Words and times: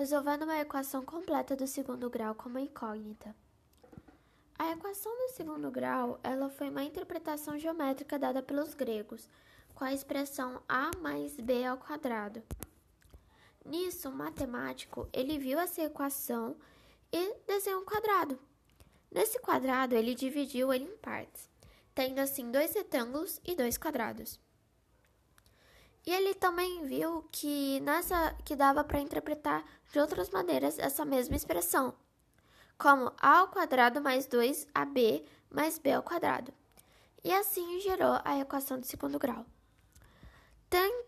resolvendo 0.00 0.44
uma 0.44 0.58
equação 0.58 1.04
completa 1.04 1.54
do 1.54 1.66
segundo 1.66 2.08
grau 2.08 2.34
como 2.34 2.58
incógnita. 2.58 3.36
A 4.58 4.72
equação 4.72 5.14
do 5.14 5.28
segundo 5.34 5.70
grau 5.70 6.18
ela 6.22 6.48
foi 6.48 6.70
uma 6.70 6.82
interpretação 6.82 7.58
geométrica 7.58 8.18
dada 8.18 8.42
pelos 8.42 8.72
gregos, 8.72 9.28
com 9.74 9.84
a 9.84 9.92
expressão 9.92 10.62
a 10.66 10.90
mais 11.02 11.38
b 11.38 11.66
ao 11.66 11.76
quadrado. 11.76 12.42
Nisso, 13.62 14.08
o 14.08 14.12
matemático 14.12 15.06
ele 15.12 15.38
viu 15.38 15.58
essa 15.58 15.82
equação 15.82 16.56
e 17.12 17.34
desenhou 17.46 17.82
um 17.82 17.84
quadrado. 17.84 18.38
Nesse 19.10 19.38
quadrado, 19.38 19.94
ele 19.94 20.14
dividiu 20.14 20.72
ele 20.72 20.84
em 20.84 20.96
partes, 20.96 21.46
tendo 21.94 22.20
assim 22.20 22.50
dois 22.50 22.72
retângulos 22.72 23.38
e 23.44 23.54
dois 23.54 23.76
quadrados. 23.76 24.40
E 26.06 26.12
ele 26.12 26.34
também 26.34 26.84
viu 26.84 27.28
que 27.30 27.80
nessa 27.80 28.34
que 28.44 28.56
dava 28.56 28.82
para 28.82 29.00
interpretar 29.00 29.64
de 29.92 29.98
outras 29.98 30.30
maneiras 30.30 30.78
essa 30.78 31.04
mesma 31.04 31.36
expressão, 31.36 31.94
como 32.78 33.12
a 33.18 33.38
ao 33.38 33.48
quadrado 33.48 34.00
mais 34.00 34.26
2ab 34.26 35.24
mais 35.50 35.78
b 35.78 35.92
ao 35.92 36.02
quadrado. 36.02 36.52
E 37.22 37.32
assim 37.32 37.80
gerou 37.80 38.18
a 38.24 38.38
equação 38.38 38.78
de 38.78 38.86
segundo 38.86 39.18
grau. 39.18 39.44
Tem, 40.70 41.04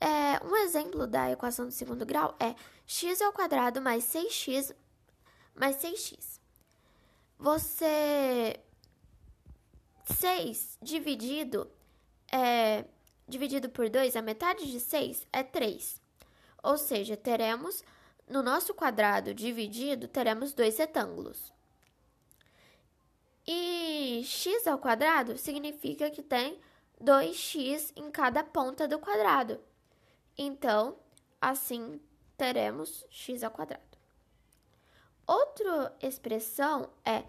é, 0.00 0.44
um 0.44 0.56
exemplo 0.56 1.06
da 1.06 1.30
equação 1.30 1.66
de 1.66 1.74
segundo 1.74 2.06
grau 2.06 2.36
é 2.38 2.54
x 2.86 3.20
ao 3.20 3.32
quadrado 3.32 3.80
mais 3.80 4.04
6x 4.04 4.74
mais 5.54 5.76
6x. 5.76 6.40
Você 7.38 8.60
6 10.04 10.78
dividido 10.82 11.70
é 12.30 12.84
dividido 13.30 13.70
por 13.70 13.88
2, 13.88 14.16
a 14.16 14.22
metade 14.22 14.70
de 14.70 14.78
6 14.78 15.26
é 15.32 15.42
3. 15.42 16.00
Ou 16.62 16.76
seja, 16.76 17.16
teremos, 17.16 17.82
no 18.28 18.42
nosso 18.42 18.74
quadrado 18.74 19.32
dividido, 19.32 20.06
teremos 20.06 20.52
dois 20.52 20.76
retângulos. 20.76 21.52
E 23.46 24.22
x 24.24 24.66
ao 24.66 24.78
quadrado 24.78 25.38
significa 25.38 26.10
que 26.10 26.22
tem 26.22 26.60
2x 27.02 27.92
em 27.96 28.10
cada 28.10 28.44
ponta 28.44 28.86
do 28.86 28.98
quadrado. 28.98 29.58
Então, 30.36 30.98
assim, 31.40 32.00
teremos 32.36 33.06
x 33.10 33.42
ao 33.42 33.50
quadrado. 33.50 33.82
Outra 35.26 35.96
expressão 36.02 36.90
é 37.04 37.24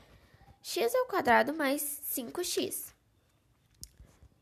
x 0.61 0.93
ao 0.93 1.05
quadrado 1.05 1.53
mais 1.53 1.81
5x. 1.81 2.93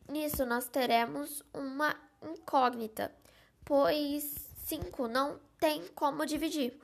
Nisso, 0.09 0.43
nós 0.43 0.67
teremos 0.67 1.43
uma 1.53 1.95
incógnita, 2.23 3.13
pois 3.63 4.49
5 4.65 5.07
não 5.07 5.39
tem 5.59 5.87
como 5.89 6.25
dividir. 6.25 6.75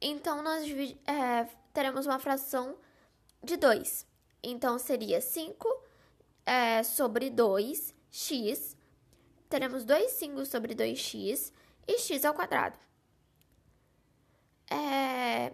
Então, 0.00 0.42
nós 0.42 0.64
é, 1.06 1.44
teremos 1.74 2.06
uma 2.06 2.18
fração 2.18 2.78
de 3.44 3.58
2. 3.58 4.06
Então, 4.42 4.78
seria 4.78 5.20
5 5.20 5.68
é, 6.46 6.82
sobre 6.82 7.30
2x. 7.30 8.74
Teremos 9.50 9.84
2 9.84 10.10
5 10.12 10.46
sobre 10.46 10.74
2x 10.74 11.52
e 11.86 11.98
x 11.98 12.24
ao 12.24 12.32
quadrado. 12.32 12.78
É, 14.70 15.52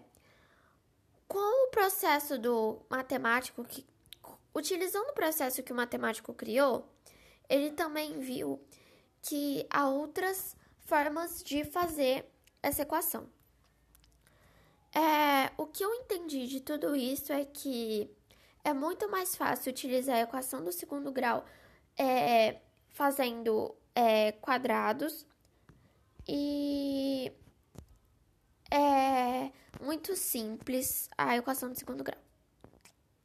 com 1.27 1.67
o 1.67 1.71
processo 1.71 2.39
do 2.39 2.81
matemático 2.89 3.65
que 3.65 3.85
Utilizando 4.55 5.11
o 5.11 5.15
processo 5.15 5.63
que 5.63 5.73
o 5.73 5.77
matemático 5.77 6.35
criou, 6.35 6.89
ele 7.49 7.71
também 7.71 8.19
viu 8.19 8.61
que 9.23 9.67
há 9.71 9.89
outras 9.89 10.57
formas 10.79 11.43
de 11.43 11.65
fazer 11.65 12.27
essa 12.63 12.83
equação. 12.83 13.29
É, 14.95 15.51
o 15.57 15.67
que 15.67 15.83
eu 15.83 15.95
entendi 15.95 16.47
de 16.47 16.61
tudo 16.61 16.95
isso 16.95 17.33
é 17.33 17.45
que 17.47 18.11
é 18.63 18.75
muito 18.75 19.11
mais 19.11 19.35
fácil 19.35 19.71
utilizar 19.71 20.17
a 20.17 20.21
equação 20.21 20.63
do 20.63 20.71
segundo 20.71 21.11
grau 21.11 21.47
é, 21.97 22.61
fazendo 22.91 23.75
é, 23.95 24.33
quadrados 24.33 25.27
e 26.29 27.33
é 28.71 29.51
muito 29.81 30.15
simples 30.15 31.09
a 31.17 31.37
equação 31.37 31.71
do 31.71 31.79
segundo 31.79 32.05
grau. 32.05 32.21